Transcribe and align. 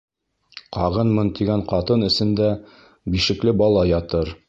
Ҡағынмын 0.77 1.29
тигән 1.41 1.63
ҡатын 1.73 2.09
эсендә 2.09 2.51
бишекле 3.17 3.59
бала 3.65 3.89
ятыр. 3.97 4.39